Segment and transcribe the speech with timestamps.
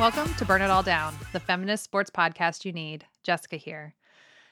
[0.00, 3.04] Welcome to Burn It All Down, the feminist sports podcast you need.
[3.22, 3.94] Jessica here.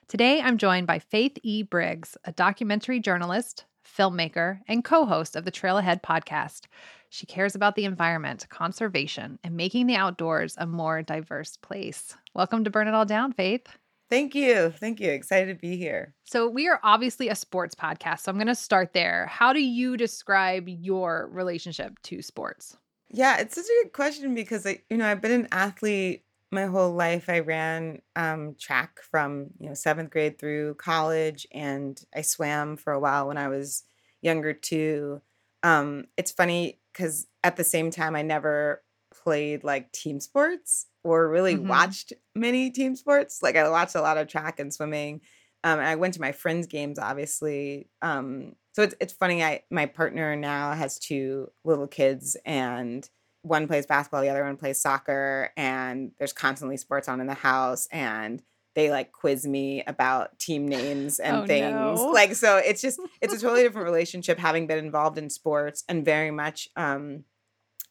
[0.07, 1.63] Today I'm joined by Faith E.
[1.63, 6.67] Briggs, a documentary journalist, filmmaker, and co host of the Trail Ahead podcast.
[7.09, 12.15] She cares about the environment, conservation, and making the outdoors a more diverse place.
[12.35, 13.69] Welcome to Burn It All Down, Faith.
[14.11, 14.71] Thank you.
[14.71, 15.11] Thank you.
[15.11, 16.15] Excited to be here.
[16.25, 19.27] So, we are obviously a sports podcast, so I'm going to start there.
[19.27, 22.77] How do you describe your relationship to sports?
[23.11, 26.67] Yeah, it's such a good question because I, you know, I've been an athlete my
[26.67, 27.29] whole life.
[27.29, 32.93] I ran um, track from you know seventh grade through college, and I swam for
[32.93, 33.85] a while when I was
[34.23, 35.21] younger too.
[35.63, 38.83] Um, it's funny because at the same time, I never
[39.29, 41.69] played like team sports or really Mhm.
[41.69, 43.43] watched many team sports.
[43.43, 45.21] Like I watched a lot of track and swimming.
[45.65, 47.89] Um, and I went to my friends' games, obviously.
[48.01, 49.43] Um, so it's it's funny.
[49.43, 53.09] I my partner now has two little kids, and
[53.43, 57.35] one plays basketball, the other one plays soccer, and there's constantly sports on in the
[57.35, 58.43] house, and
[58.77, 61.99] they like quiz me about team names and Oh, things.
[62.01, 62.11] no.
[62.13, 66.05] Like so, it's just it's a totally different relationship having been involved in sports and
[66.05, 67.25] very much um,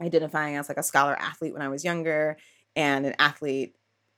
[0.01, 2.37] identifying as like a scholar athlete when I was younger
[2.75, 3.75] and an athlete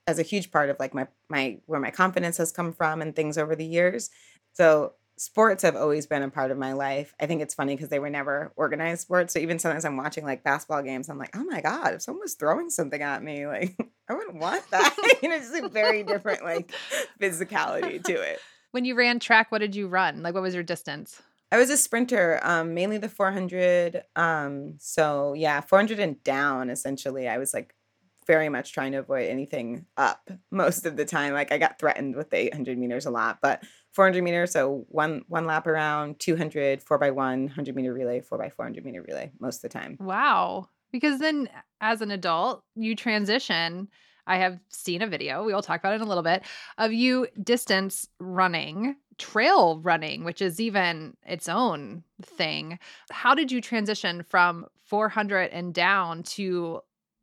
[0.08, 3.16] as a huge part of like my my where my confidence has come from and
[3.16, 4.10] things over the years.
[4.54, 7.14] So sports have always been a part of my life.
[7.20, 9.34] I think it's funny because they were never organized sports.
[9.34, 12.22] So even sometimes I'm watching like basketball games, I'm like, oh my god, if someone
[12.22, 13.76] was throwing something at me, like
[14.10, 14.96] I wouldn't want that.
[15.22, 16.72] you know, it's just a very different like
[17.22, 18.40] physicality to it.
[18.72, 20.22] When you ran track, what did you run?
[20.22, 21.24] Like, what was your distance?
[21.52, 24.04] I was a sprinter, um, mainly the 400.
[24.16, 26.70] Um, so yeah, 400 and down.
[26.70, 27.74] Essentially, I was like
[28.28, 31.34] very much trying to avoid anything up most of the time.
[31.34, 35.24] Like I got threatened with the 800 meters a lot, but 400 meters, so one
[35.28, 39.32] one lap around, 200, four by one, 100 meter relay, four by 400 meter relay
[39.40, 39.98] most of the time.
[40.00, 40.70] Wow.
[40.92, 41.50] Because then
[41.82, 43.88] as an adult, you transition.
[44.28, 46.44] I have seen a video, we will talk about it in a little bit,
[46.78, 52.80] of you distance running, trail running, which is even its own thing.
[53.12, 56.82] How did you transition from 400 and down to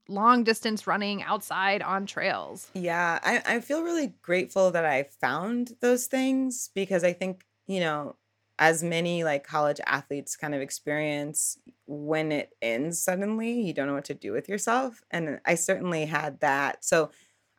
[0.09, 2.71] long distance running outside on trails?
[2.75, 7.81] Yeah, I, I feel really grateful that I found those things because I think, you
[7.81, 8.17] know,
[8.59, 13.95] as many like college athletes kind of experience when it ends suddenly, you don't know
[13.95, 15.03] what to do with yourself.
[15.11, 16.85] And I certainly had that.
[16.85, 17.11] So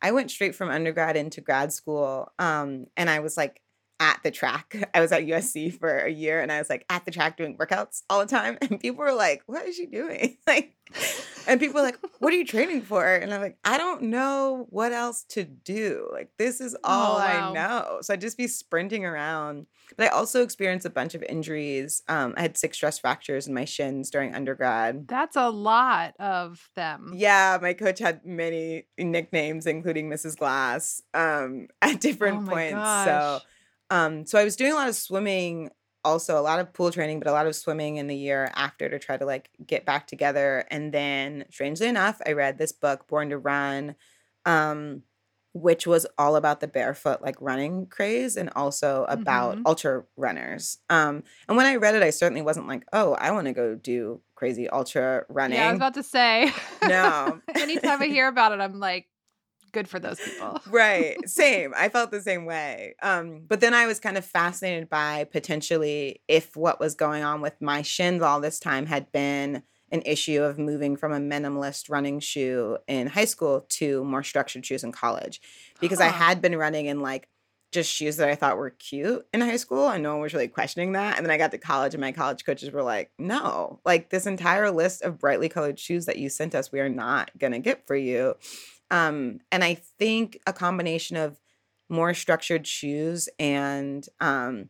[0.02, 2.32] I went straight from undergrad into grad school.
[2.40, 3.62] Um, and I was like
[4.00, 4.76] at the track.
[4.94, 7.58] I was at USC for a year and I was like at the track doing
[7.58, 8.58] workouts all the time.
[8.70, 10.38] And people were like, what is she doing?
[10.48, 10.76] like,
[11.48, 13.06] and people were like, what are you training for?
[13.06, 16.10] And I'm like, I don't know what else to do.
[16.12, 17.50] Like, this is all Oh, wow.
[17.50, 17.98] I know.
[18.02, 19.68] So I'd just be sprinting around.
[19.96, 22.04] But I also experienced a bunch of injuries.
[22.10, 25.08] Um, I had six stress fractures in my shins during undergrad.
[25.08, 27.14] That's a lot of them.
[27.16, 30.36] Yeah, my coach had many nicknames, including Mrs.
[30.38, 33.06] Glass, um, at different Oh points.
[33.06, 33.40] So,
[33.90, 35.70] um, so I was doing a lot of swimming,
[36.04, 38.88] also a lot of pool training, but a lot of swimming in the year after
[38.90, 40.66] to try to like get back together.
[40.72, 43.96] And then, strangely enough, I read this book, Born to Run,
[44.46, 45.04] um,
[45.54, 49.62] which was all about the barefoot like running craze and also about Mhm.
[49.66, 50.78] ultra runners.
[50.90, 53.74] Um, and when I read it, I certainly wasn't like, oh, I want to go
[53.74, 55.58] do crazy ultra running.
[55.58, 56.52] Yeah, I was about to say.
[56.88, 57.42] No.
[57.56, 59.08] Anytime I hear about it, I'm like,
[59.78, 60.60] good for those people.
[60.72, 64.90] right same i felt the same way um but then i was kind of fascinated
[64.90, 69.62] by potentially if what was going on with my shins all this time had been
[69.92, 74.66] an issue of moving from a minimalist running shoe in high school to more structured
[74.66, 75.40] shoes in college
[75.80, 76.26] because i Huh.
[76.26, 77.30] had been running in like
[77.74, 80.48] just shoes that I thought were cute in high school, and no one was really
[80.48, 81.18] questioning that.
[81.18, 84.26] And then I got to college, and my college coaches were like, "No, like this
[84.26, 87.86] entire list of brightly colored shoes that you sent us, we are not gonna get
[87.86, 88.36] for you."
[88.92, 91.40] Um, and I think a combination of
[91.90, 94.70] more structured shoes and um,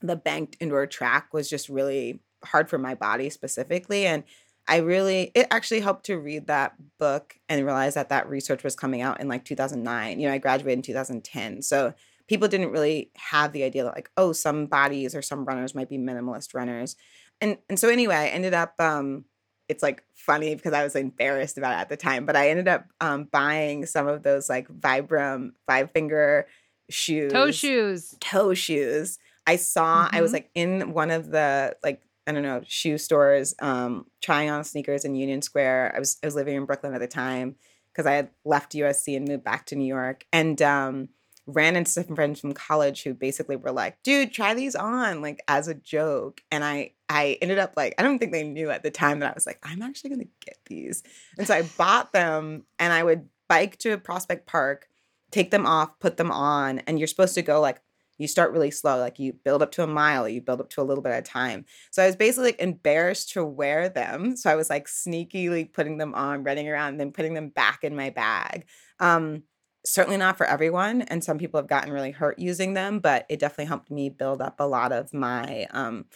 [0.00, 4.06] the banked indoor track was just really hard for my body specifically.
[4.06, 4.24] And
[4.66, 8.76] I really, it actually helped to read that book and realize that that research was
[8.76, 10.20] coming out in like 2009.
[10.20, 11.62] You know, I graduated in 2010.
[11.62, 11.94] So
[12.28, 15.88] people didn't really have the idea that like, oh, some bodies or some runners might
[15.88, 16.96] be minimalist runners.
[17.40, 19.24] And, and so anyway, I ended up, um,
[19.68, 22.68] it's like funny because I was embarrassed about it at the time, but I ended
[22.68, 26.46] up um, buying some of those like Vibram five finger
[26.90, 28.14] shoes, Toe shoes.
[28.20, 29.18] toe shoes.
[29.46, 30.34] I saw I was Mhm.
[30.34, 35.04] like in one of the like I don't know shoe stores, um, trying on sneakers
[35.04, 35.92] in Union Square.
[35.96, 37.56] I was I was living in Brooklyn at the time
[37.92, 41.08] because I had left USC and moved back to New York, and um,
[41.48, 45.42] ran into some friends from college who basically were like, dude, try these on, like
[45.48, 46.42] as a joke.
[46.52, 49.30] And I I ended up like, I don't think they knew at the time that
[49.30, 51.02] I was like, I'm actually gonna get these.
[51.38, 54.88] And so I bought them and I would bike to Prospect Park,
[55.30, 57.80] take them off, put them on, and you're supposed to go like
[58.18, 60.80] you start really slow, like you build up to a mile, you build up to
[60.80, 61.64] a little bit at a time.
[61.92, 64.36] So I was basically like embarrassed to wear them.
[64.36, 67.84] So I was like sneakily putting them on, running around, and then putting them back
[67.84, 68.66] in my bag.
[68.98, 69.44] Um,
[69.88, 73.38] certainly not for everyone, and some people have gotten really hurt using them, but it
[73.40, 76.06] definitely helped me build up a lot of my um,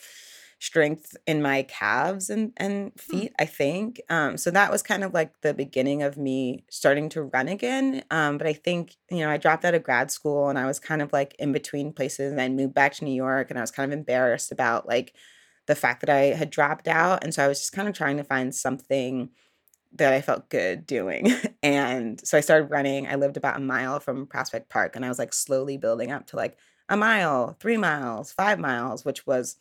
[0.61, 4.01] strength in my calves and and feet i think.
[4.09, 8.05] Um so that was kind of like the beginning of me starting to run again
[8.13, 10.79] um but i think you know i dropped out of grad school and i was
[10.79, 13.63] kind of like in between places and i moved back to new york and i
[13.63, 15.15] was kind of embarrassed about like
[15.67, 18.17] the fact that i had dropped out and so i was just kind of trying
[18.17, 19.31] to find something
[19.95, 21.33] that i felt good doing.
[21.65, 23.07] And so i started running.
[23.07, 26.27] I lived about a mile from prospect park and i was like slowly building up
[26.29, 26.57] to like
[26.89, 29.57] a mile three miles five miles which was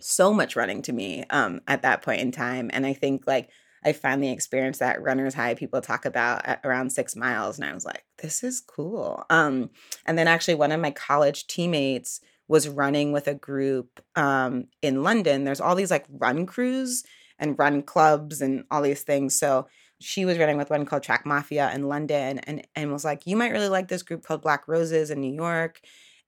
[0.00, 2.70] so much running to me um at that point in time.
[2.72, 3.50] And i think like
[3.84, 7.72] i finally experienced that runner's high people talk about at around six miles and i
[7.74, 9.24] was like this is cool.
[9.30, 9.70] Um
[10.06, 15.02] and then actually one of my college teammates was running with a group um in
[15.02, 15.44] london.
[15.44, 17.04] There's all these like run crews
[17.38, 19.66] and run clubs and all these things so
[19.98, 23.36] she was running with one called track mafia in london and and was like you
[23.36, 25.80] might really like this group called black roses in new york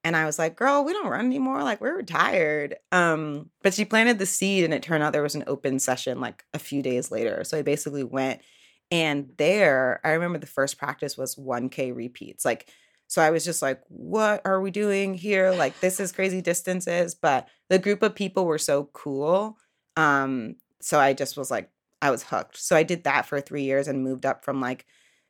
[0.04, 1.62] and I was like, girl, we don't run anymore.
[1.62, 2.76] Like we're retired.
[2.92, 6.20] Um, but she planted the seed and it turned out there was an open session
[6.20, 7.42] like a few days later.
[7.44, 8.40] So I basically went
[8.90, 12.44] and there, I remember the first practice was 1K repeats.
[12.44, 12.70] Like,
[13.06, 15.50] so I was just like, what are we doing here?
[15.50, 17.14] Like, this is crazy distances.
[17.14, 19.58] But the group of people were so cool.
[19.96, 21.70] Um, so I just was like,
[22.00, 22.56] I was hooked.
[22.56, 24.86] So I did that for three years and moved up from like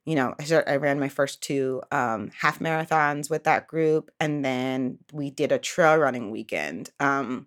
[0.08, 4.42] you know, I, I ran my first two um, half marathons with that group, and
[4.42, 7.46] then we did a trail running weekend, um,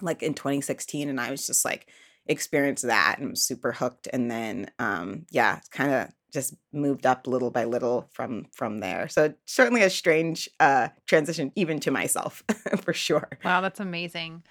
[0.00, 1.90] like in 2016, and I was just like
[2.24, 7.26] experienced that and was super hooked, and then um, yeah, kind of just moved up
[7.26, 9.06] little by little from from there.
[9.10, 12.42] So certainly a strange uh, transition, even to myself,
[12.82, 13.28] for sure.
[13.44, 14.42] Wow, that's amazing.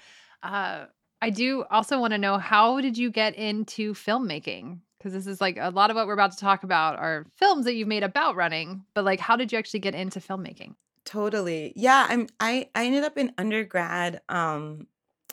[0.44, 0.86] Uh,
[1.22, 4.80] I do also want to know how did you get into filmmaking?
[4.98, 7.66] Because this is like a lot of what we're about to talk about are films
[7.66, 10.76] that you've made about running, but like, how did you actually get into filmmaking?
[11.06, 11.74] Totally.
[11.76, 14.88] Yeah, I'm I I ended up in undergrad um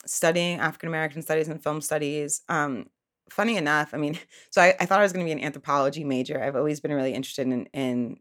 [0.06, 2.42] studying African American studies and film studies.
[2.48, 2.88] Um
[3.30, 4.18] funny enough, I mean,
[4.50, 6.42] so I, I thought I was gonna be an anthropology major.
[6.42, 8.18] I've always been really interested in in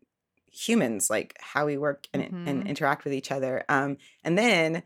[0.51, 2.67] humans, like how we work and, and Mhm.
[2.67, 3.63] interact with each other.
[3.69, 4.83] Um and then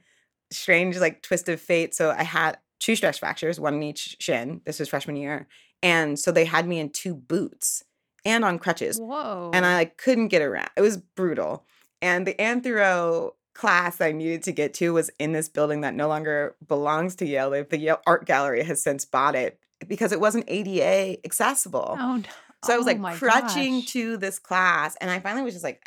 [0.51, 1.95] strange like twist of fate.
[1.95, 4.61] So I had two stress fractures, one in each shin.
[4.65, 5.47] This was freshman year.
[5.81, 7.83] And so they had me in two boots
[8.25, 9.51] and on crutches Whoa.
[9.53, 10.69] and I like, couldn't get around.
[10.75, 11.65] It was brutal.
[12.01, 16.07] And the anthro class I needed to get to was in this building that no
[16.07, 17.49] longer belongs to Yale.
[17.63, 21.95] The Yale Art Gallery has since bought it because it wasn't ADA accessible.
[21.99, 22.23] oh, no.
[22.65, 23.93] So I was Oh like my crutching gosh.
[23.93, 25.81] to this class, and I finally was just like,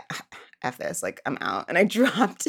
[0.63, 2.49] "F this!" Like I'm out, and I dropped,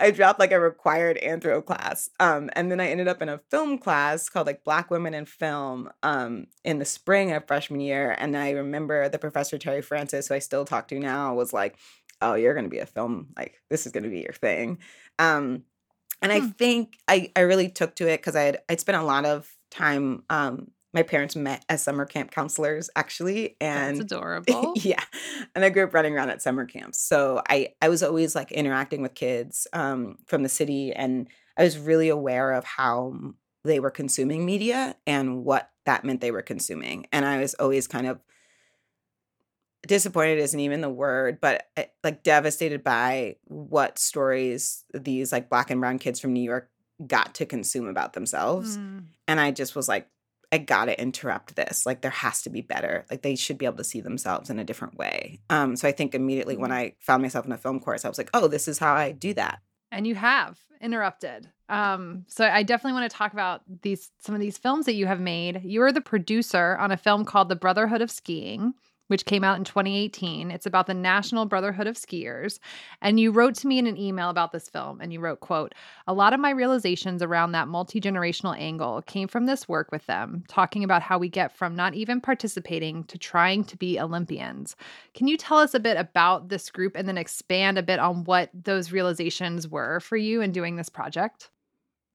[0.00, 3.40] I dropped like a required anthro class, um, and then I ended up in a
[3.50, 8.14] film class called like Black Women in Film, um, in the spring of freshman year,
[8.18, 11.76] and I remember the professor Terri Francis, who I still talk to now, was like,
[12.20, 14.78] "Oh, you're gonna be a film, like this is gonna be your thing,"
[15.18, 15.64] um,
[16.22, 16.50] and I Hmm.
[16.58, 19.50] think I I really took to it because I had I'd spent a lot of
[19.70, 20.24] time.
[20.30, 24.72] Um, my parents met as summer camp counselors actually, That's and adorable.
[24.76, 25.02] yeah
[25.54, 28.50] and i grew up running around at summer camps so i i was always like
[28.52, 33.14] interacting with kids um from the city and i was really aware of how
[33.64, 37.86] they were consuming media and what that meant they were consuming and i was always
[37.86, 38.18] kind of
[39.86, 45.70] disappointed isn't even the word but eh, like devastated by what stories these like black
[45.70, 46.68] and brown kids from new york
[47.06, 49.04] got to consume about themselves Mm.
[49.26, 50.06] and I just was like,
[50.52, 51.86] I gotta interrupt this.
[51.86, 53.06] Like there has to be better.
[53.10, 55.40] Like they should be able to see themselves in a different way.
[55.48, 56.74] Um, so I think immediately when Mhm.
[56.74, 59.12] I found myself in a film course, I was like, oh, this is how I
[59.12, 59.60] do that.
[59.92, 64.40] and you have interrupted um so i definitely want to talk about these some of
[64.40, 67.56] these films that you have made you are the producer on a film called the
[67.56, 68.72] brotherhood of skiing
[69.10, 72.58] which came out in 2018 it's about the national brotherhood of skiers.
[73.02, 75.74] And you wrote to me in an email about this film and you wrote quote
[76.06, 80.44] a lot of my realizations around that multi-generational angle came from this work with them
[80.48, 84.76] talking about how we get from not even participating to trying to be olympians.
[85.14, 88.24] Can you tell us a bit about this group and then expand a bit on
[88.24, 91.50] what those realizations were for you in doing this project?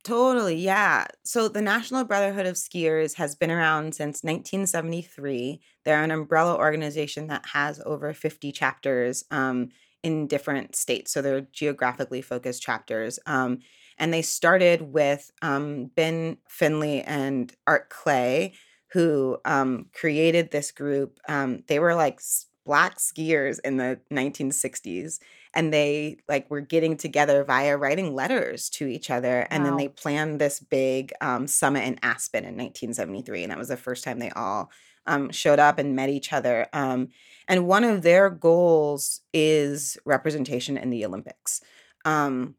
[0.05, 1.07] Totally, yeah.
[1.23, 5.59] So the National Brotherhood of Skiers has been around since 1973.
[5.83, 9.69] They're an umbrella organization that has over 50 chapters um,
[10.03, 11.11] in different states.
[11.11, 13.17] So they're geographically focused chapters.
[13.25, 13.61] Um,
[13.97, 18.53] and they started with um, Ben Finley and Art Clay,
[18.91, 21.19] who um, created this group.
[21.27, 22.19] Um, they were like
[22.63, 25.17] black skiers in the 1960s
[25.55, 29.87] and they like were getting together via writing letters to each other and then they
[29.87, 34.19] planned this big um, summit in aspen in 1973 and that was the first time
[34.19, 34.69] they all
[35.07, 37.07] um, showed up and met each other um,
[37.47, 41.61] and one of their goals is representation in the olympics.
[42.03, 42.55] Um,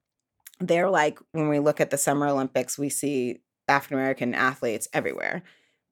[0.58, 5.42] they're like when we look at the summer olympics we see african american athletes everywhere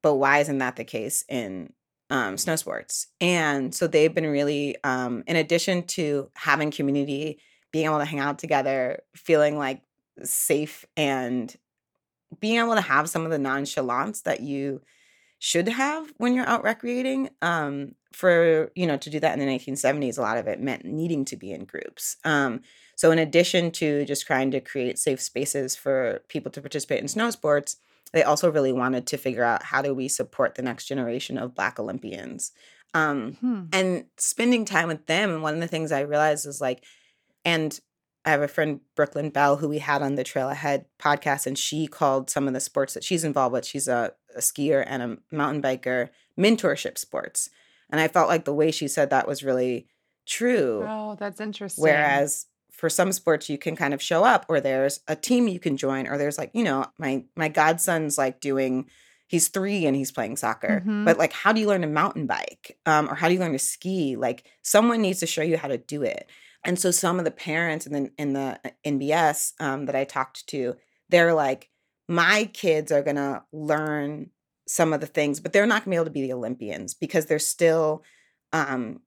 [0.01, 1.71] but why isn't that the case in
[2.09, 3.07] um, snow sports.
[3.19, 7.39] And so they've been really um, in addition to having community
[7.71, 9.81] being able to hang out together feeling like
[10.23, 11.55] safe and
[12.39, 14.81] being able to have some of the nonchalance that you
[15.39, 19.45] should have when you're out recreating um, for you know to do that in the
[19.45, 22.17] 1970s a lot of it meant needing to be in groups.
[22.23, 22.61] Um,
[22.95, 27.07] so in addition to just trying to create safe spaces for people to participate in
[27.09, 27.77] snow sports
[28.15, 31.53] they also really wanted to figure out how do we support the next generation of
[31.53, 32.51] black olympians
[32.95, 33.63] um, Hmm.
[33.73, 36.83] and spending time with them and one of the things i realized is like
[37.43, 37.79] and
[38.25, 41.57] i have a friend brooklyn bell who we had on the trail ahead podcast and
[41.57, 45.03] she called some of the sports that she's involved with she's a, a skier and
[45.03, 47.49] a mountain biker mentorship sports
[47.91, 49.87] and i felt like the way she said that was really
[50.25, 51.83] true Oh, that's interesting.
[51.83, 55.59] Whereas for some sports you can kind of show up or there's a team you
[55.59, 58.89] can join or there's like, you know, my my godson's like doing
[59.27, 60.83] he's 3 and he's playing soccer.
[60.85, 61.05] Mhm.
[61.05, 62.77] But like how do you learn to mountain bike?
[62.85, 64.15] Um or how do you learn to ski?
[64.15, 66.29] Like someone needs to show you how to do it.
[66.63, 70.03] And so some of the parents in the in the uh, NBS um that I
[70.03, 70.75] talked to,
[71.09, 71.69] they're like
[72.07, 74.29] my kids are going to learn
[74.67, 76.93] some of the things, but they're not going to be able to be the Olympians
[76.93, 78.03] because they're still
[78.53, 78.99] um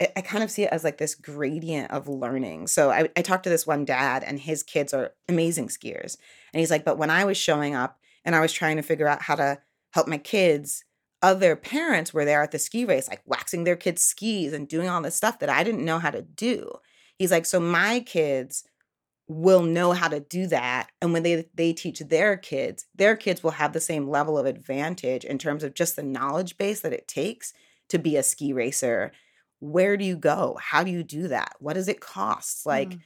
[0.00, 2.68] I kind of see it as like this gradient of learning.
[2.68, 6.16] So I, I talked to this one dad, and his kids are amazing skiers.
[6.52, 9.08] And he's like, but when I was showing up and I was trying to figure
[9.08, 9.58] out how to
[9.90, 10.84] help my kids,
[11.22, 14.88] other parents were there at the ski race, like waxing their kids' skis and doing
[14.88, 16.70] all this stuff that I didn't know how to do.
[17.18, 18.64] He's like, so my kids
[19.26, 23.42] will know how to do that and when they they teach their kids their kids
[23.42, 26.92] will have the same level of advantage in terms of just the knowledge base that
[26.92, 27.54] it takes
[27.88, 29.12] to be a ski racer
[29.64, 30.58] where do you go?
[30.60, 31.54] How do you do that?
[31.60, 32.66] What does it cost?
[32.66, 33.04] Like Mm.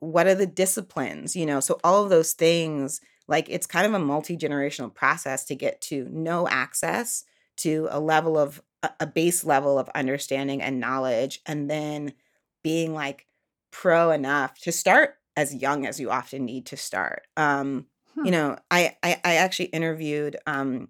[0.00, 1.60] what are the disciplines you know?
[1.60, 6.08] So all of those things like it's kind of a multi-generational process to get to
[6.10, 7.24] no access
[7.58, 12.14] to a level of a a base level of understanding and knowledge and then
[12.62, 13.26] being like
[13.70, 17.26] pro enough to start as young as you often need to start.
[17.36, 18.24] Um Hmm.
[18.24, 20.88] you know I, I i actually interviewed um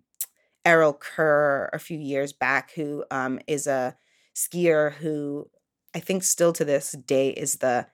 [0.65, 3.97] errol kerr a few years back who um is a
[4.41, 5.49] skier who
[5.95, 7.87] i think still to this day is the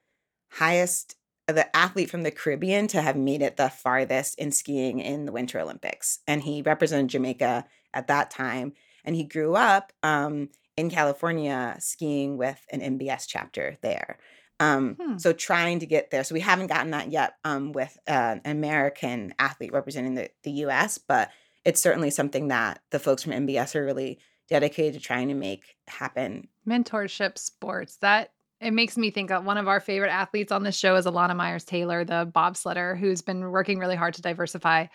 [0.52, 5.26] highest the athlete from the caribbean to have made it the farthest in skiing in
[5.26, 8.72] the winter olympics and he represented jamaica at that time
[9.04, 14.18] and he grew up um in california skiing with an nbs chapter there
[14.58, 15.18] um, Hmm.
[15.18, 16.24] so trying to get there.
[16.24, 20.50] So we haven't gotten that yet um, with uh, an American athlete representing the, the
[20.64, 21.30] US, but
[21.64, 25.76] it's certainly something that the folks from NBS are really dedicated to trying to make
[25.88, 26.48] happen.
[26.68, 30.76] mentorship sports that it makes me think of one of our favorite athletes on this
[30.76, 34.86] show is Elana Meyers Taylor, the bobsledder, who's been working really hard to diversify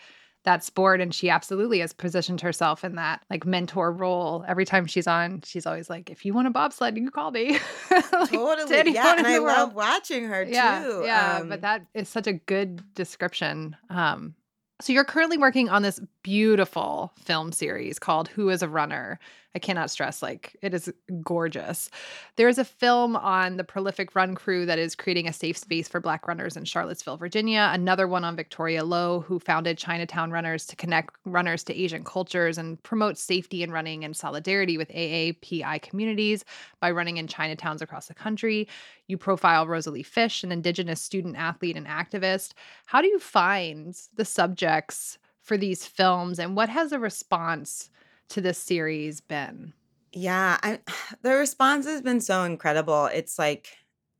[0.44, 1.00] that sport.
[1.00, 4.44] And she absolutely has positioned herself in that like mentor role.
[4.48, 7.30] Every time she's on, she's always like, if you want a bobsled, you can call
[7.30, 7.58] me.
[7.90, 8.92] Like, totally.
[8.92, 9.14] Yeah.
[9.16, 9.56] And I world.
[9.56, 11.02] love watching her yeah, too.
[11.04, 13.76] Yeah, Um, but that is such a good description.
[13.90, 14.34] Um,
[14.80, 19.18] so you're currently working on this beautiful film series called Who is a Runner.
[19.54, 20.90] I cannot stress like it is
[21.22, 21.90] gorgeous.
[22.36, 25.88] There is a film on the prolific run crew that is creating a safe space
[25.88, 27.70] for black runners in Charlottesville, Virginia.
[27.72, 32.56] Another one on Victoria Lowe who founded Chinatown Runners to connect runners to Asian cultures
[32.56, 36.44] and promote safety in running and solidarity with AAPI communities
[36.80, 38.66] by running in Chinatowns across the country.
[39.06, 42.54] You profile Rosalie Fish, an Indigenous student athlete and activist.
[42.86, 47.90] How do you find the subjects for these films, and what has the response
[48.28, 49.74] to this series been?
[50.12, 50.80] yeah I,
[51.22, 53.68] the response has been so incredible it's like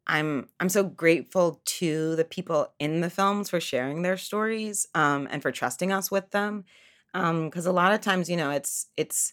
[0.07, 5.29] i'm i'm so grateful to the people in the films for sharing their stories um
[5.31, 6.65] and for trusting us with them
[7.15, 9.33] um because a lot of times you know it's it's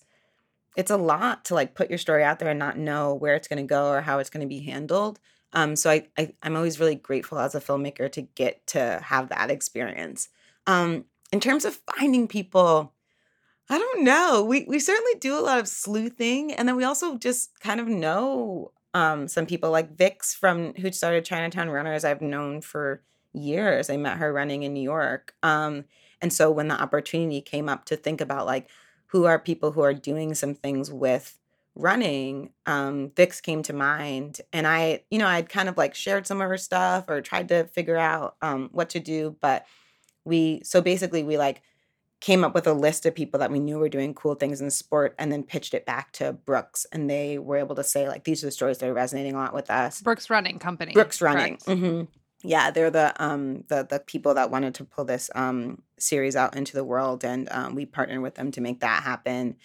[0.78, 3.48] it's a lot to like put your story out there and not know where it's
[3.48, 5.20] going to go or how it's going to be handled
[5.54, 9.30] um so I, I i'm always really grateful as a filmmaker to get to have
[9.30, 10.30] that experience
[10.68, 12.94] um in terms of finding people
[13.70, 14.44] I don't know.
[14.44, 17.88] We we certainly do a lot of sleuthing, and then we also just kind of
[17.88, 22.04] know um, some people like Vix from who started Chinatown Runners.
[22.04, 23.90] I've known for years.
[23.90, 25.36] I met her running in New York.
[25.44, 25.86] Um,
[26.22, 28.70] and so when the opportunity came up to think about like
[29.08, 31.38] who are people who are doing some things with
[31.76, 34.42] running, um, Vix came to mind.
[34.52, 37.48] And I, you know, I'd kind of like shared some of her stuff or tried
[37.50, 39.36] to figure out um, what to do.
[39.42, 39.66] But
[40.26, 41.62] we, so basically, we like
[42.20, 44.70] came up with a list of people that we knew were doing cool things in
[44.70, 46.86] sport and then pitched it back to Brooks.
[46.92, 49.38] And they were able to say, like, these are the stories that are resonating a
[49.38, 50.02] lot with us.
[50.02, 50.92] Brooks Running Company.
[50.92, 51.58] Brooks Running.
[51.58, 51.80] correct?
[51.80, 52.02] hmm
[52.44, 56.56] Yeah, they're the um the the people that wanted to pull this um series out
[56.56, 59.56] into the world, and um, we partnered with them to make that happen.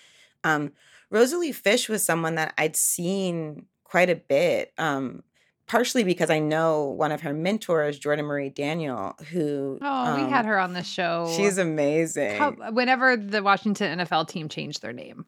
[0.44, 0.72] Um,
[1.10, 5.22] Rosalie Fish was someone that I'd seen quite a bit, um,
[5.66, 10.30] partially because I know one of her mentors, Jordan Marie Daniel, who Oh, we um,
[10.30, 11.32] had her on the show.
[11.36, 12.36] She's amazing.
[12.38, 15.24] How- whenever the Washington NFL team changed their name,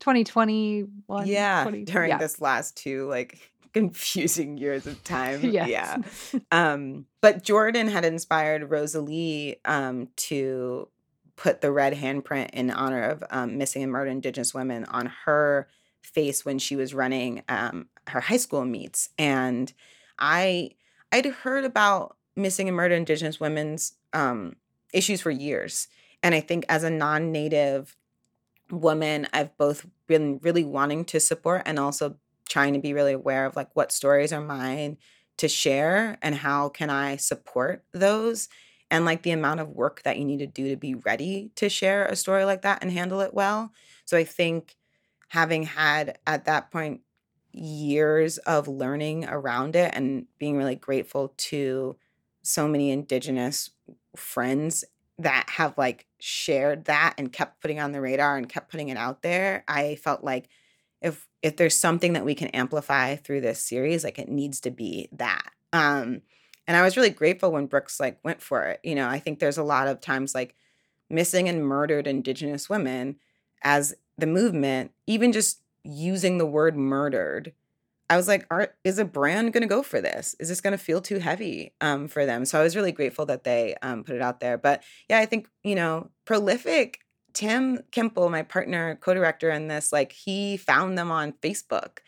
[0.00, 1.26] 2021.
[1.26, 2.18] yeah, 20 during yeah.
[2.18, 3.38] this last two like
[3.72, 5.40] confusing years of time.
[5.42, 5.68] Yes.
[5.68, 5.96] Yeah.
[6.52, 10.88] Um, but Jordan had inspired Rosalie um, to
[11.36, 15.68] put the red handprint in honor of um, missing and murdered Indigenous women on her
[16.02, 19.10] face when she was running um, her high school meets.
[19.18, 19.72] And
[20.18, 20.72] I
[21.12, 24.56] I'd heard about missing and murdered Indigenous women's um,
[24.92, 25.88] issues for years,
[26.22, 27.96] and I think as a non-native
[28.70, 32.16] woman, I've both been really wanting to support and also
[32.48, 34.98] trying to be really aware of like what stories are mine
[35.38, 38.48] to share and how can I support those
[38.90, 41.68] and like the amount of work that you need to do to be ready to
[41.68, 43.72] share a story like that and handle it well.
[44.04, 44.76] So I think
[45.28, 47.02] having had at that point
[47.52, 51.96] years of learning around it and being really grateful to
[52.42, 53.70] so many indigenous
[54.16, 54.84] friends
[55.18, 58.96] that have like shared that and kept putting on the radar and kept putting it
[58.96, 60.48] out there i felt like
[61.02, 64.70] if if there's something that we can amplify through this series like it needs to
[64.70, 66.22] be that um
[66.66, 69.38] and i was really grateful when brooks like went for it you know i think
[69.38, 70.54] there's a lot of times like
[71.10, 73.16] missing and murdered indigenous women
[73.62, 77.52] as the movement even just using the word murdered
[78.08, 80.34] i was like are, is a brand going to go for this?
[80.40, 82.44] Is this going to feel too heavy um, for them?
[82.44, 85.26] So i was really grateful that they um, put it out there but yeah i
[85.26, 87.00] think you know prolific
[87.32, 91.98] tim kemple my partner co-director in this like he found them on facebook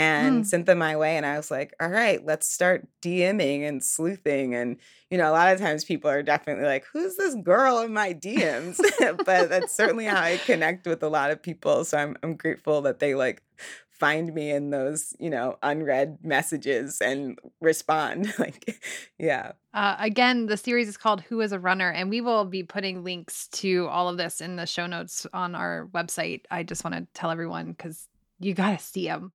[0.00, 0.46] and Mm.
[0.46, 4.54] sent them my way and i was like all right let's start dming and sleuthing
[4.54, 4.76] and
[5.10, 8.14] you know a lot of times people are definitely like who's this girl in my
[8.14, 8.78] dms
[9.24, 12.82] but that's certainly how i connect with a lot of people so i'm, I'm grateful
[12.82, 13.42] that they like
[13.90, 18.80] find me in those you know unread messages and respond like
[19.18, 22.64] yeah Uh, again, the series is called Who is a Runner, and we will be
[22.64, 26.40] putting links to all of this in the show notes on our website.
[26.50, 28.08] I just want to tell everyone because
[28.40, 29.30] you got to see them.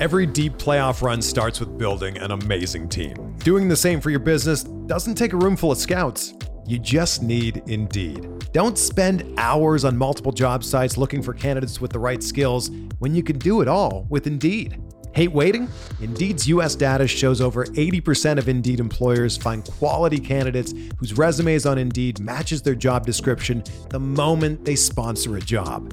[0.00, 3.34] Every deep playoff run starts with building an amazing team.
[3.38, 6.34] Doing the same for your business doesn't take a room full of scouts.
[6.68, 8.28] You just need Indeed.
[8.52, 13.12] Don't spend hours on multiple job sites looking for candidates with the right skills when
[13.12, 14.80] you can do it all with Indeed.
[15.16, 15.68] Hate waiting?
[16.00, 21.76] Indeed's US data shows over 80% of Indeed employers find quality candidates whose resumes on
[21.76, 25.92] Indeed matches their job description the moment they sponsor a job.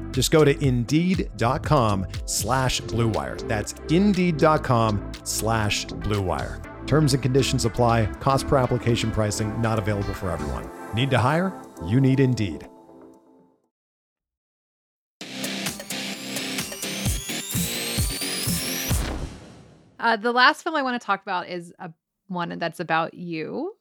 [0.11, 3.47] Just go to Indeed.com slash BlueWire.
[3.47, 6.87] That's Indeed.com slash BlueWire.
[6.87, 8.07] Terms and conditions apply.
[8.19, 10.69] Cost per application pricing not available for everyone.
[10.93, 11.53] Need to hire?
[11.85, 12.67] You need Indeed.
[20.01, 21.91] Uh, the last film I want to talk about is a
[22.27, 23.75] one that's about you.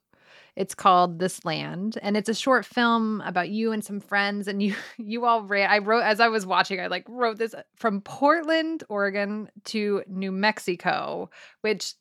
[0.61, 4.47] It's called This Land, and it's a short film about you and some friends.
[4.47, 5.71] And you, you all ran.
[5.71, 6.81] I wrote as I was watching.
[6.81, 11.31] I like wrote this from Portland, Oregon, to New Mexico.
[11.63, 11.95] Which,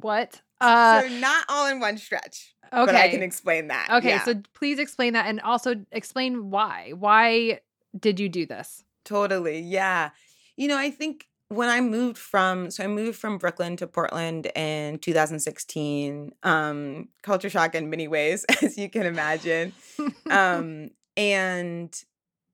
[0.00, 0.40] what?
[0.60, 2.86] Uh, so not all in one stretch okay.
[2.86, 4.24] but i can explain that okay, Yeah.
[4.24, 6.92] so please explain that, and also explain why.
[6.98, 7.60] Why
[7.98, 8.84] did you do this?
[9.04, 9.60] Totally.
[9.60, 10.10] Yeah.
[10.56, 14.46] You know, I think when I moved from so I moved from Brooklyn to Portland
[14.54, 19.72] in 2016, um, culture shock in many ways, as you can imagine.
[20.30, 21.92] Um, and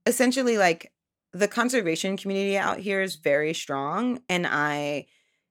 [0.06, 0.92] essentially like
[1.32, 5.06] the conservation community out here is very strong and I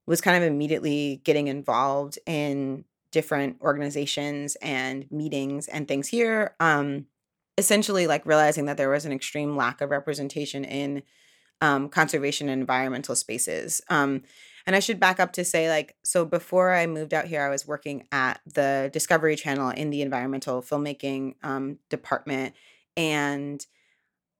[0.06, 7.06] was kind of immediately getting involved in different organizations and meetings and things here um
[7.58, 11.03] essentially like realizing that there was an extreme lack of representation in
[11.63, 14.21] um, conservation and environmental spaces um,
[14.67, 17.49] and i should back up to say like so before i moved out here i
[17.49, 22.54] was working at the discovery channel in the environmental filmmaking um, department
[22.95, 23.65] and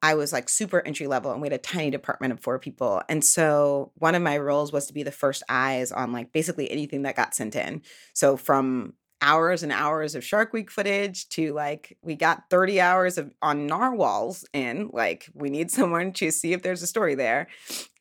[0.04, 3.02] I was like super entry level and we had a tiny department of four people.
[3.08, 6.70] And so one of my roles was to be the first eyes on like basically
[6.70, 7.82] anything that got sent in.
[8.12, 13.18] So from hours and hours of Shark Week footage to like we got 30 hours
[13.18, 17.48] of on narwhals in, like we need someone to see if there's a story there.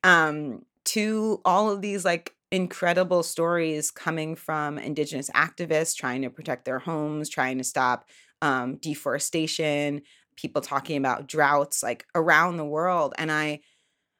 [0.04, 6.64] Um, to all of these like incredible stories coming from indigenous activists trying to protect
[6.64, 8.04] their homes, trying to stop
[8.42, 10.02] um, deforestation,
[10.36, 13.60] people talking about droughts like around the world and i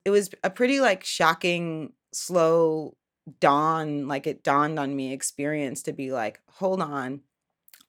[0.05, 2.95] it was a pretty like shocking slow
[3.41, 7.21] dawn like it dawned on me experience to be like hold on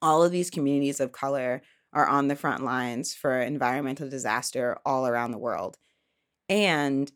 [0.02, 5.08] all of these communities of color are on the front lines for environmental disaster all
[5.08, 5.78] around the world
[6.50, 7.12] and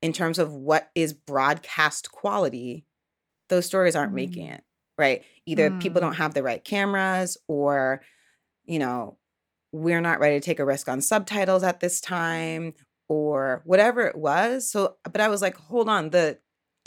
[0.00, 2.84] in terms of what is broadcast quality
[3.48, 4.54] those stories aren't making Mm.
[4.54, 4.64] it
[4.96, 6.04] right either people Mm.
[6.04, 8.02] don't have the right cameras or
[8.64, 9.18] you know
[9.72, 12.72] we're not ready to take a risk on subtitles at this time
[13.08, 14.70] or whatever it was.
[14.70, 16.38] So, but I was like, hold on, the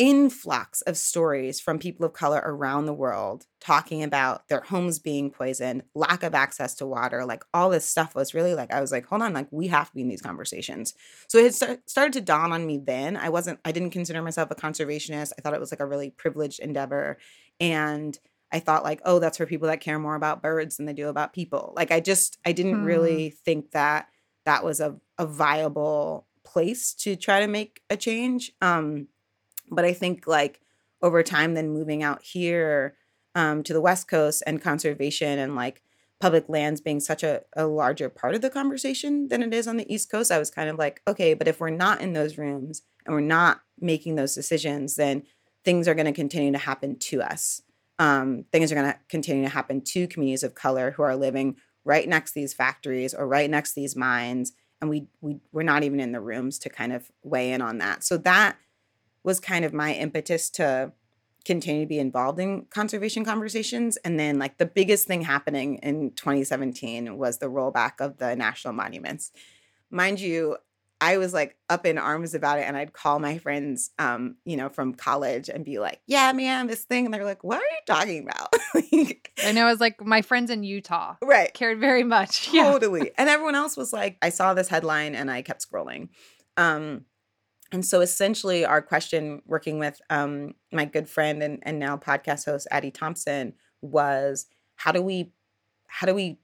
[0.01, 5.29] influx of stories from people of color around the world talking about their homes being
[5.29, 8.91] poisoned, lack of access to water, like all this stuff was really like, I was
[8.91, 10.95] like, hold on, like we have to be in these conversations.
[11.27, 13.15] So it start, started to dawn on me then.
[13.15, 15.33] I wasn't, I didn't consider myself a conservationist.
[15.37, 17.19] I thought it was like a really privileged endeavor.
[17.59, 18.17] And
[18.51, 21.09] I thought like, oh, that's for people that care more about birds than they do
[21.09, 21.73] about people.
[21.75, 22.83] Like I just I didn't Hmm.
[22.83, 24.07] really think that
[24.45, 28.51] that was a, a viable place to try to make a change.
[28.61, 29.07] Um,
[29.71, 30.59] but I think like
[31.01, 32.95] over time, then moving out here
[33.33, 35.81] um, to the West Coast and conservation and like
[36.19, 39.77] public lands being such a, a larger part of the conversation than it is on
[39.77, 42.37] the East Coast, I was kind of like, okay, but if we're not in those
[42.37, 45.23] rooms and we're not making those decisions, then
[45.65, 47.61] things are going to continue to happen to us.
[47.97, 51.55] Um, things are going to continue to happen to communities of color who are living
[51.83, 55.63] right next to these factories or right next to these mines and we we we're
[55.63, 58.03] not even in the rooms to kind of weigh in on that.
[58.03, 58.57] So that
[59.23, 60.91] was kind of my impetus to
[61.45, 63.97] continue to be involved in conservation conversations.
[63.97, 68.73] And then like the biggest thing happening in 2017 was the rollback of the national
[68.73, 69.31] monuments.
[69.89, 70.57] Mind you
[71.03, 74.55] I was like up in arms about it and I'd call my friends um you
[74.55, 77.61] know from college and be like yeah man this thing and they're like what are
[77.61, 78.53] you talking about?
[78.73, 81.53] Like, I know it was like my friends in Utah right.
[81.53, 82.49] cared very much.
[82.53, 82.71] Yeah.
[82.71, 83.11] totally.
[83.17, 86.09] And everyone else was like i saw this headline and i kept scrolling.
[86.55, 87.05] Um
[87.71, 92.45] and so essentially our question working with um my good friend and, and now podcast
[92.45, 95.31] host addie thompson was how do we
[95.87, 96.39] how do we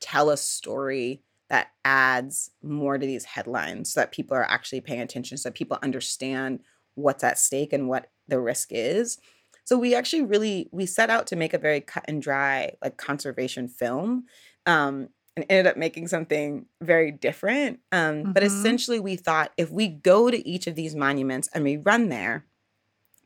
[0.00, 5.00] tell a story that adds more to these headlines so that people are actually paying
[5.00, 6.60] attention so that people understand
[6.94, 9.18] what's at stake and what the risk is?
[9.64, 12.96] So we actually really we set out to make a very cut and dry like
[12.96, 14.24] conservation film
[14.66, 18.46] um and ended up making something very different um but Mhm.
[18.46, 22.44] essentially we thought if we go to each of these monuments and we run there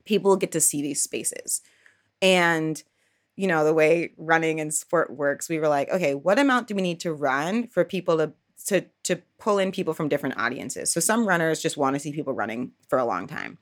[0.05, 1.63] people get to see these spaces.
[2.23, 2.83] And
[3.35, 6.75] you know the way running and sport works we were like okay what amount do
[6.75, 8.33] we need to run for people to
[8.67, 10.91] to to pull in people from different audiences?
[10.93, 13.59] So some runners just want to see people running for a long time.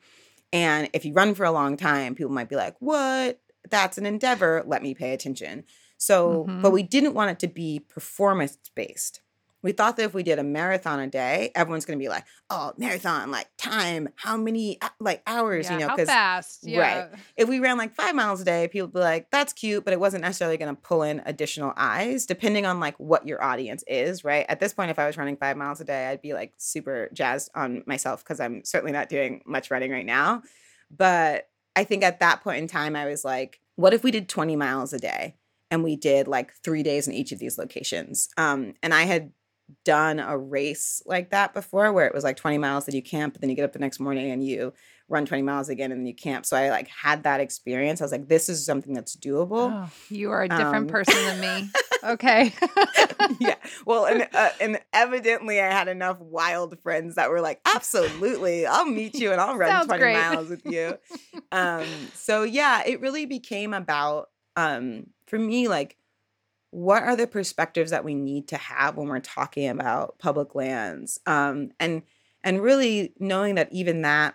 [0.53, 3.41] And if you run for a long time people might be like what?
[3.69, 4.63] That's an endeavor.
[4.67, 5.65] Let me pay attention
[5.97, 6.73] so but Mhm.
[6.73, 9.21] we didn't want it to be performance based
[9.63, 12.25] we thought that if we did a marathon a day everyone's going to be like
[12.51, 16.65] oh marathon like time how many uh, like hours Yeah, you know how because fast?
[16.65, 16.79] Yeah.
[16.81, 17.11] Right.
[17.37, 19.93] if we ran like five miles a day, people would be like, that's cute, but
[19.93, 23.83] it wasn't necessarily going to pull in additional eyes, depending on like what your audience
[23.87, 24.47] is, right?
[24.49, 27.09] At this point, if I was running five miles a day, I'd be like super
[27.13, 30.43] jazzed on myself because I'm certainly not doing much running right now.
[30.91, 34.29] But I think at that point in time, I was like, what if we did
[34.29, 35.37] 20 miles a day
[35.75, 38.29] and we did like three days in each of these locations?
[38.37, 39.33] Um, and I had
[39.85, 43.33] done a race like that before where it was like 20 miles that you camp,
[43.35, 44.73] but then you get up the next morning and you
[45.09, 46.45] run 20 miles again and then you camp.
[46.47, 48.01] So I like had that experience.
[48.01, 49.73] I was like, this is something that's doable.
[49.73, 51.71] Oh, you are a different Um, person than me.
[52.05, 52.53] Okay.
[53.41, 53.55] yeah.
[53.87, 58.85] Well, and uh, and evidently I had enough wild friends that were like, absolutely, I'll
[58.85, 60.13] meet you and I'll run Sounds 20 great.
[60.13, 60.99] miles with you.
[61.51, 65.97] um, so yeah, it really became about um for me like
[66.71, 71.21] what are the perspectives that we need to have when we're talking about public lands?
[71.27, 72.03] Um and
[72.43, 74.35] and really knowing that even that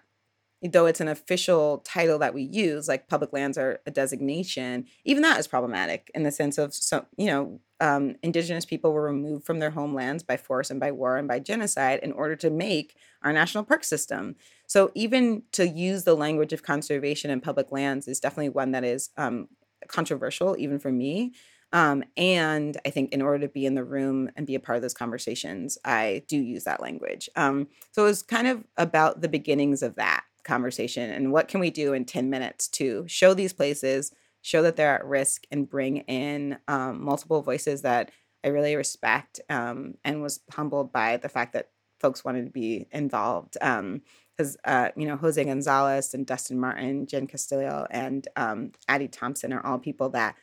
[0.62, 5.24] though it's an official title that we use like public lands are a designation even
[5.24, 9.46] that is problematic in the sense of some you know um, indigenous people were removed
[9.46, 12.96] from their homelands by force and by war and by genocide in order to make
[13.24, 14.36] our national park system.
[14.68, 18.84] So even to use the language of conservation and public lands is definitely one that
[18.84, 19.48] is um,
[19.90, 21.34] controversial even for me
[21.72, 24.78] um, and I think in order to be in the room and be a part
[24.78, 27.30] of those conversations, I do use that language.
[27.36, 31.60] Um, so it was kind of about the beginnings of that conversation and what can
[31.60, 35.70] we do in 10 minutes to show these places, show that they're at risk, and
[35.70, 38.12] bring in um, multiple voices that
[38.44, 42.88] I really respect um, and was humbled by the fact that folks wanted to be
[42.92, 43.58] involved.
[44.40, 49.52] Because, uh, you know, Jose Gonzalez and Dustin Martin, Jen Castillo, and um, Addie Thompson
[49.52, 50.36] are all people that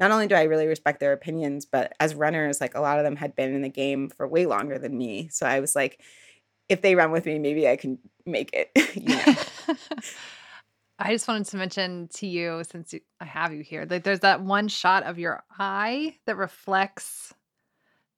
[0.00, 3.04] not only do I really respect their opinions, but as runners, like a lot of
[3.04, 5.28] them had been in the game for way longer than me.
[5.28, 6.00] So I was like,
[6.68, 8.72] if they run with me, maybe I can make it.
[8.96, 9.34] you know?
[10.98, 14.42] I just wanted to mention to you, since I have you here, that there's that
[14.42, 17.32] one shot of your eye that reflects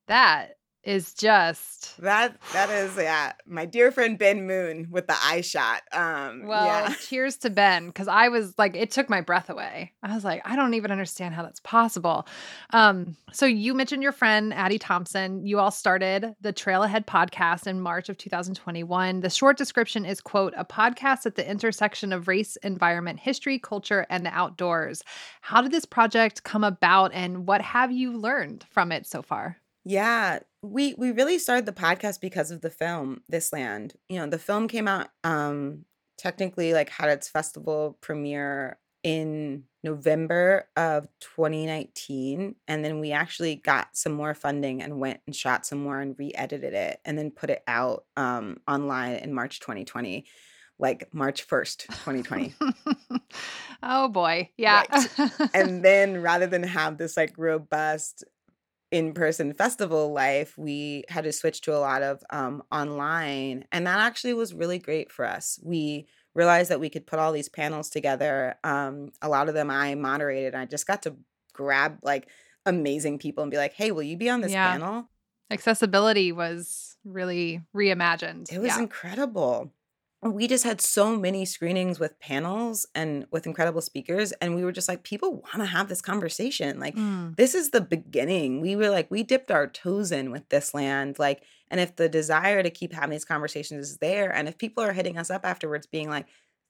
[0.07, 5.41] that is just That that is yeah, my dear friend Ben Moon with the eye
[5.41, 5.81] shot.
[5.91, 6.65] Um well.
[6.65, 6.93] yeah.
[7.07, 9.91] Cheers to Ben because I was like, it took my breath away.
[10.01, 12.25] I was like, I don't even understand how that's possible.
[12.71, 15.45] Um, so you mentioned your friend Addie Thompson.
[15.45, 19.19] You all started the Trail Ahead podcast in March of 2021.
[19.19, 24.05] The short description is quote a podcast at the intersection of race, environment, history, culture,
[24.09, 25.03] and the outdoors.
[25.41, 29.57] How did this project come about, and what have you learned from it so far?
[29.87, 33.93] Yeah, we we really started the podcast because of the film This Land.
[34.09, 35.85] You know, the film came out um
[36.17, 43.87] technically like had its festival premiere in November of 2019 and then we actually got
[43.93, 47.51] some more funding and went and shot some more and re-edited it and then put
[47.51, 50.25] it out um online in March 2020
[50.79, 52.55] like March 1st 2020
[53.83, 54.83] oh boy, yeah.
[55.53, 58.23] and then rather than have this like robust
[58.91, 63.99] in-person festival life we had to switch to a lot of um, online and that
[63.99, 67.89] actually was really great for us we realized that we could put all these panels
[67.89, 71.15] together um, a lot of them i moderated i just got to
[71.53, 72.29] grab like
[72.65, 74.71] amazing people and be like hey will you be on this Yeah.
[74.71, 75.09] panel
[75.49, 78.51] Accessibility was really reimagined.
[78.51, 78.79] it was yeah.
[78.79, 79.71] incredible
[80.23, 84.71] we just had so many screenings with panels and with incredible speakers and we were
[84.71, 87.35] just like people want to have this conversation like Mm.
[87.35, 88.59] this is the beginning.
[88.61, 91.19] We were like, we dipped our toes in with this land.
[91.19, 94.83] Like, and if the desire to keep having these conversations is there, and if people
[94.83, 96.25] are hitting us up afterwards being like,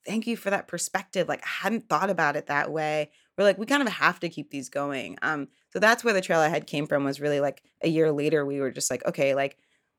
[0.05, 3.57] thank you for that perspective, like, I hadn't thought about it that way, we're like,
[3.57, 5.17] we kind of have to keep these going.
[5.21, 8.45] Um, so that's where the trail ahead came from, was really like a year later,
[8.45, 9.57] we were just like, okay, like,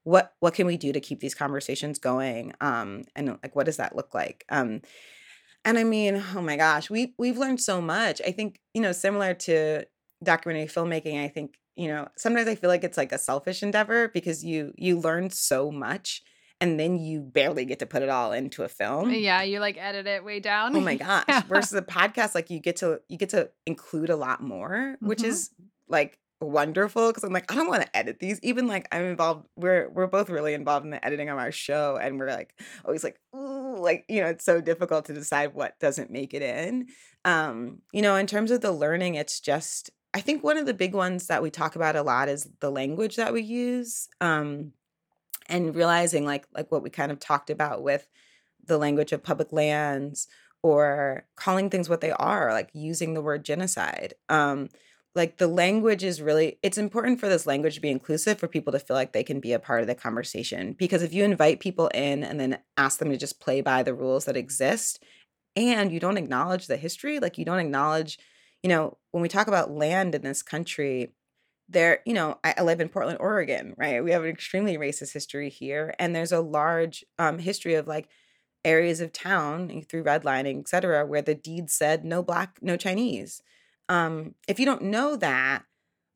[0.09, 3.77] what what can we do to keep these conversations going um and like what does
[3.77, 4.81] that look like um
[5.65, 8.93] and i mean oh my gosh we we've learned so much i think you know
[8.93, 9.85] similar to
[10.25, 14.09] documentary filmmaking i think you know sometimes i feel like it's like a selfish endeavor
[14.09, 16.23] because you you learn so much
[16.61, 19.77] and then you barely get to put it all into a film Yeah, you like
[19.79, 20.75] edit it way down.
[20.75, 21.43] oh my gosh Yeah.
[21.49, 25.21] versus a podcast like you get to you get to include a lot more which
[25.21, 25.27] Mhm.
[25.33, 25.51] is
[25.89, 29.45] like wonderful because i'm like i don't want to edit these even like i'm involved
[29.57, 33.03] we're we're both really involved in the editing of our show and we're like always
[33.03, 36.87] like Ooh, like you know it's so difficult to decide what doesn't make it in.
[37.25, 40.75] Um you know in terms of the learning it's just i think one of the
[40.75, 44.73] big ones that we talk about a lot is the language that we use um
[45.49, 48.07] and realizing like like what we kind of talked about with
[48.65, 50.29] the language of public lands
[50.63, 54.69] or calling things what they are like using the word genocide um
[55.15, 58.73] like the language is really it's important for this language to be inclusive for people
[58.73, 60.75] to feel like they can be a part of the conversation.
[60.79, 63.95] Because if you invite people in and then ask them to just play by the
[63.95, 65.03] rules that exist
[65.57, 68.19] and you don't acknowledge the history like you don't acknowledge
[68.63, 71.13] you know when we talk about land in this country
[71.69, 74.03] there you know I, I live in portland oregon right?
[74.03, 78.09] We have an extremely racist history here and there's a large um, history of like
[78.65, 82.77] areas of town eh, through redlining et cetera where the deed said no black no
[82.77, 83.43] chinese
[83.89, 85.65] um, if you don't know that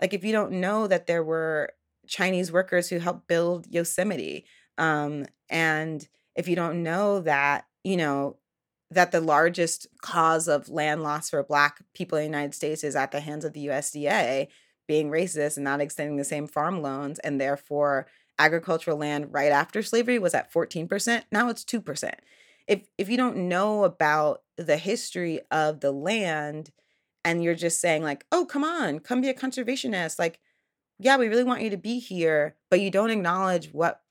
[0.01, 1.71] like if you don't know that there were
[2.07, 4.45] chinese workers who helped build yosemite
[4.79, 8.37] um, and if you don't know that you know
[8.91, 12.97] that the largest cause of land loss for black people in the united states is
[12.97, 14.49] at the hands of the usda
[14.89, 18.07] being racist and not extending the same farm loans and therefore
[18.39, 22.13] agricultural land right after slavery was at 14% now it's 2%
[22.67, 26.71] if if you don't know about the history of the land
[27.25, 30.39] and you're just saying like oh come on come be a conservationist like
[30.99, 34.03] yeah we really want you to be here but you don't acknowledge what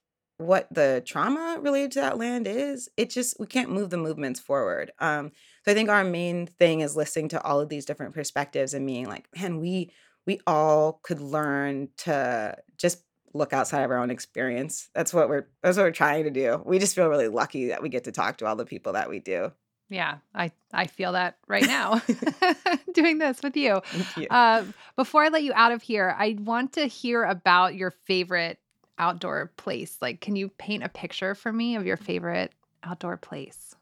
[0.46, 4.40] what the trauma related to that land is, it just we can't move the movements
[4.40, 4.92] forward.
[4.98, 5.32] Um,
[5.64, 8.86] so I think our main thing is listening to all of these different perspectives and
[8.86, 9.90] being like, man, we
[10.26, 14.88] we all could learn to just look outside of our own experience.
[14.94, 16.62] That's what we're that's what we're trying to do.
[16.64, 19.08] We just feel really lucky that we get to talk to all the people that
[19.08, 19.52] we do.
[19.92, 22.00] Yeah, I I feel that right now
[22.94, 23.82] doing this with you.
[23.84, 24.26] Thank you.
[24.30, 24.64] Uh,
[24.96, 28.58] before I let you out of here, I want to hear about your favorite
[28.98, 29.98] outdoor place.
[30.00, 32.52] Like, can you paint a picture for me of your favorite
[32.82, 33.74] outdoor place?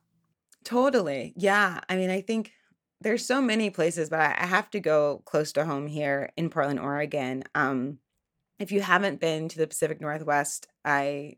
[0.64, 1.32] Totally.
[1.36, 1.80] Yeah.
[1.88, 2.52] I mean, I think
[3.00, 6.50] there's so many places, but I, I have to go close to home here in
[6.50, 7.44] Portland, Oregon.
[7.54, 7.98] Um,
[8.58, 11.36] if you haven't been to the Pacific Northwest, I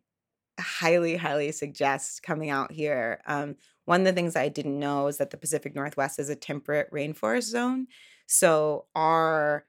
[0.62, 3.20] highly, highly suggest coming out here.
[3.26, 6.36] Um, one of the things I didn't know is that the Pacific Northwest is a
[6.36, 7.88] temperate rainforest zone.
[8.26, 9.66] So our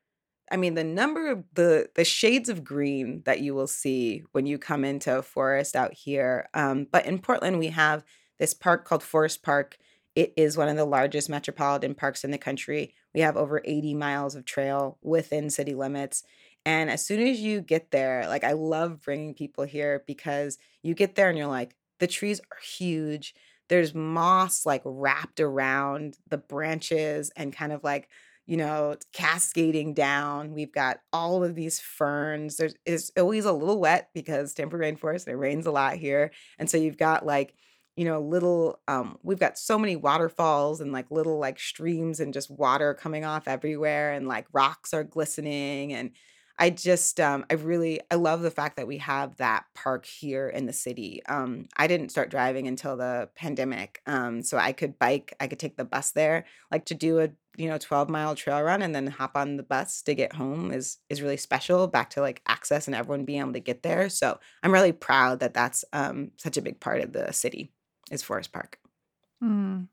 [0.52, 4.46] I mean the number of the the shades of green that you will see when
[4.46, 6.48] you come into a forest out here.
[6.54, 8.04] Um, but in Portland, we have
[8.40, 9.78] this park called Forest Park.
[10.16, 12.94] It is one of the largest metropolitan parks in the country.
[13.16, 16.24] We have over 80 miles of trail within city limits.
[16.66, 20.94] And as soon as you get there, like I love bringing people here because you
[20.94, 23.34] get there and you're like, the trees are huge.
[23.70, 28.10] There's moss like wrapped around the branches and kind of like,
[28.46, 30.54] you know, cascading down.
[30.54, 32.58] We've got all of these ferns.
[32.58, 36.32] There's it's always a little wet because temperate rainforest, it rains a lot here.
[36.60, 37.56] And so you've got like
[37.96, 42.34] you know little um we've got so many waterfalls and like little like streams and
[42.34, 46.12] just water coming off everywhere and like rocks are glistening and
[46.60, 50.48] i just um i really i love the fact that we have that park here
[50.48, 54.98] in the city um i didn't start driving until the pandemic um so i could
[55.00, 58.36] bike i could take the bus there like to do a you know 12 mile
[58.36, 61.88] trail run and then hop on the bus to get home is is really special
[61.88, 65.40] back to like access and everyone being able to get there so i'm really proud
[65.40, 67.72] that that's um such a big part of the city
[68.12, 68.80] is Forest Park.
[69.44, 69.88] Mm.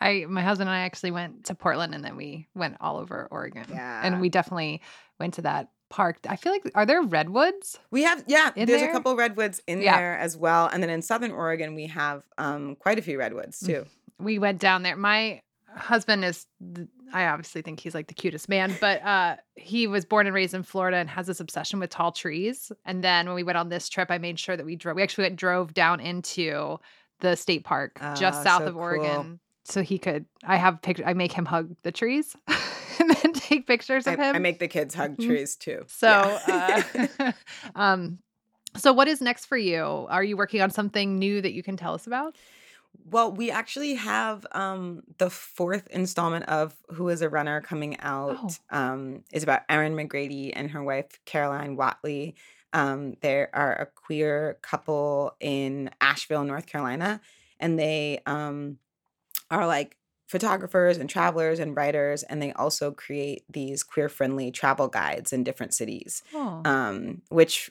[0.00, 3.28] I my husband and I actually went to Portland and then we went all over
[3.30, 3.64] Oregon.
[3.70, 4.00] Yeah.
[4.04, 4.82] And we definitely
[5.18, 6.18] went to that park.
[6.28, 7.78] I feel like are there redwoods?
[7.90, 8.90] We have yeah, there's there?
[8.90, 9.96] a couple redwoods in Yeah.
[9.96, 13.60] there as well, and then in Southern Oregon we have um quite a few redwoods
[13.60, 13.66] Mm.
[13.66, 13.86] too.
[14.18, 14.96] We went down there.
[14.96, 15.42] My
[15.74, 16.46] husband is
[17.12, 20.54] I obviously think he's like the cutest man, but uh he was born and raised
[20.54, 22.72] in Florida and has this obsession with tall trees.
[22.84, 25.02] And then when we went on this trip, I made sure that we drove we
[25.02, 26.78] actually went drove down into
[27.20, 29.38] the state park just Ah, south so of cool.
[29.66, 32.36] So he could I have picture I make him hug the trees
[33.00, 34.36] and then take pictures I, of him.
[34.36, 35.26] I make the kids hug Mhm.
[35.26, 35.84] trees too.
[35.88, 36.08] So,
[36.46, 36.82] Yeah.
[37.18, 37.32] uh,
[37.74, 38.18] um,
[38.76, 39.82] so what is next for you?
[39.82, 42.36] Are you working on something new that you can tell us about?
[43.10, 48.58] Well, we actually have um the fourth installment of Who is a Runner coming out.
[48.70, 52.36] Um is about Erin McGrady and her wife Caroline Watley.
[52.72, 57.20] Um they are a queer couple in Asheville, North Carolina,
[57.60, 58.78] and they um
[59.50, 59.96] are like
[60.28, 65.44] photographers and travelers and writers and they also create these queer friendly travel guides in
[65.44, 67.70] different cities Oh, um, which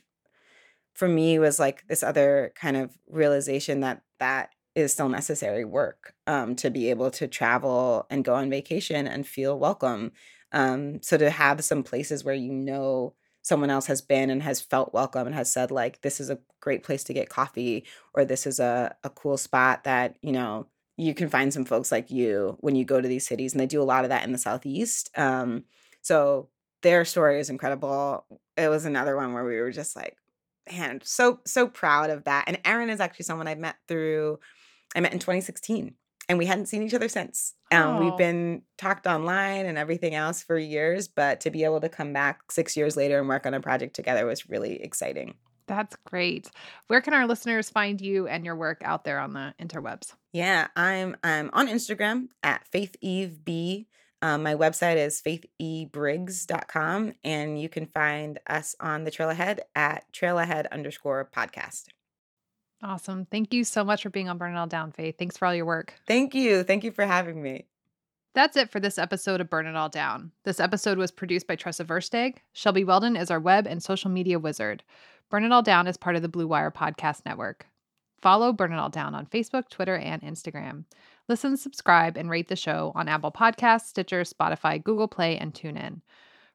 [0.94, 6.14] for me was like this other kind of realization that that is still necessary work
[6.28, 10.12] um, to be able to travel and go on vacation and feel welcome.
[10.52, 14.60] Um, so to have some places where you know someone else has been and has
[14.62, 18.26] felt welcome and has said like this is a great place to get coffee or
[18.26, 22.10] this is a, a cool spot that you know you can find some folks like
[22.10, 24.32] you when you go to these cities and they do a lot of that in
[24.32, 25.64] the southeast um,
[26.02, 26.50] so
[26.82, 28.26] their story is incredible
[28.58, 30.16] it was another one where we were just like
[30.72, 34.40] man so so proud of that and erin is actually someone i met through
[34.96, 35.94] i met in 2016
[36.28, 38.04] and we hadn't seen each other since um, Oh.
[38.04, 42.14] we've been talked online and everything else for years but to be able to come
[42.14, 45.36] back six years later and work on a project together was really exciting
[45.68, 46.48] that's great.
[46.90, 50.14] Where can our listeners find you and your work out there on the interwebs?
[50.36, 53.88] Yeah i'm i'm on instagram at faith eve b
[54.22, 60.12] um, my website is faithebriggs.com and you can find us on the trail ahead at
[60.12, 61.86] trail ahead underscore podcast
[62.84, 63.26] Awesome.
[63.32, 65.16] Thank you so much for being on Burn It All Down, Faith.
[65.18, 65.94] Thanks for all your work.
[66.06, 66.62] Thank you.
[66.62, 67.66] Thank you for having me.
[68.36, 70.32] That's it for this episode of Burn It All Down.
[70.44, 72.40] This episode was produced by Tressa Versteg.
[72.54, 74.84] Shelby Weldon is our web and social media wizard.
[75.32, 77.66] Burn It All Down is part of the Blue Wire Podcast Network.
[78.22, 80.86] Follow Burn It All Down on Facebook, Twitter, and Instagram.
[81.28, 86.02] Listen, subscribe, and rate the show on Apple Podcasts, Stitcher, Spotify, Google Play, and TuneIn.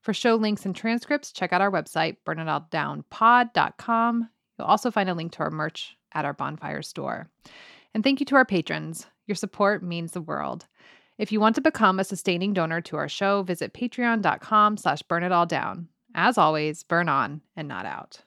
[0.00, 4.30] For show links and transcripts, check out our website, burnitalldownpod.com.
[4.58, 7.30] You'll also find a link to our merch at our bonfire store.
[7.94, 9.06] And thank you to our patrons.
[9.26, 10.66] Your support means the world.
[11.18, 15.22] If you want to become a sustaining donor to our show, visit patreon.com slash burn
[15.22, 15.88] it all down.
[16.14, 18.22] As always, burn on and not out.